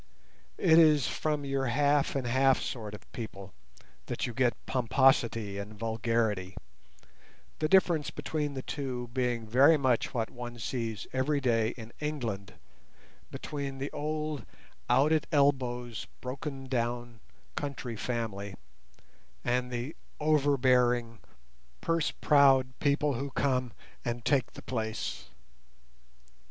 It 0.57 0.79
is 0.79 1.05
from 1.05 1.45
your 1.45 1.67
half 1.67 2.15
and 2.15 2.25
half 2.25 2.59
sort 2.59 2.95
of 2.95 3.11
people 3.11 3.53
that 4.07 4.25
you 4.25 4.33
get 4.33 4.57
pomposity 4.65 5.59
and 5.59 5.77
vulgarity, 5.77 6.57
the 7.59 7.69
difference 7.69 8.09
between 8.09 8.55
the 8.55 8.63
two 8.63 9.09
being 9.13 9.45
very 9.45 9.77
much 9.77 10.11
what 10.11 10.31
one 10.31 10.57
sees 10.57 11.05
every 11.13 11.39
day 11.39 11.75
in 11.77 11.93
England 11.99 12.53
between 13.29 13.77
the 13.77 13.91
old, 13.91 14.43
out 14.89 15.11
at 15.11 15.27
elbows, 15.31 16.07
broken 16.19 16.65
down 16.67 17.19
county 17.55 17.95
family, 17.95 18.55
and 19.43 19.69
the 19.69 19.95
overbearing, 20.19 21.19
purse 21.79 22.09
proud 22.09 22.73
people 22.79 23.13
who 23.13 23.29
come 23.29 23.71
and 24.03 24.25
"take 24.25 24.53
the 24.53 24.63
place". 24.63 25.25